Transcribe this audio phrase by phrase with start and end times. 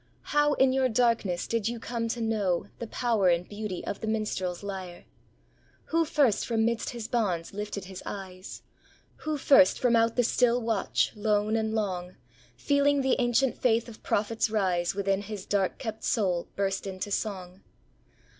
[0.33, 4.07] How, in your darkness, did you come to know The power and beauty of the
[4.07, 5.05] minstrel's lyre?
[5.93, 8.63] Who first from midst his bonds lifted his eyes?
[9.17, 12.15] Who first from out the still watch, lone and long,
[12.55, 17.61] Feeling the ancient faith of prophets rise Within his dark kept soul, burst into song?